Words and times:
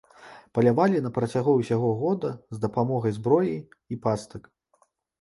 Палявалі 0.57 1.01
на 1.07 1.11
працягу 1.17 1.51
ўсяго 1.59 1.91
года 2.01 2.33
з 2.57 2.65
дапамогай 2.67 3.17
зброі 3.21 3.57
і 3.91 4.03
пастак. 4.07 4.55